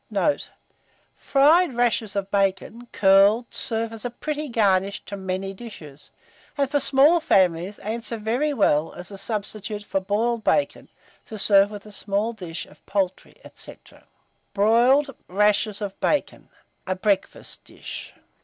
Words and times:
Note. 0.09 0.49
Fried 1.15 1.75
rashers 1.75 2.15
of 2.15 2.31
bacon, 2.31 2.87
curled, 2.91 3.53
serve 3.53 3.93
as 3.93 4.03
a 4.03 4.09
pretty 4.09 4.49
garnish 4.49 4.99
to 5.05 5.15
many 5.15 5.53
dishes; 5.53 6.09
and, 6.57 6.71
for 6.71 6.79
small 6.79 7.19
families, 7.19 7.77
answer 7.77 8.17
very 8.17 8.51
well 8.51 8.93
as 8.93 9.11
a 9.11 9.17
substitute 9.19 9.83
for 9.83 9.99
boiled 9.99 10.43
bacon, 10.43 10.89
to 11.25 11.37
serve 11.37 11.69
with 11.69 11.85
a 11.85 11.91
small 11.91 12.33
dish 12.33 12.65
of 12.65 12.83
poultry, 12.87 13.39
&c. 13.53 13.77
BROILED 14.55 15.15
RASHERS 15.27 15.83
OF 15.83 15.99
BACON 15.99 16.49
(a 16.87 16.95
Breakfast 16.95 17.63
Dish). 17.63 18.15